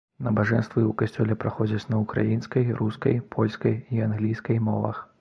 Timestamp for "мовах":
4.71-5.09